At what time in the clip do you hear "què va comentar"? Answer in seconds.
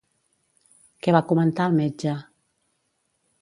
1.07-1.67